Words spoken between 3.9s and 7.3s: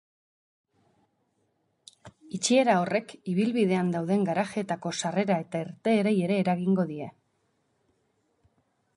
dauden garajeetako sarrera eta irteerei ere eragingo die.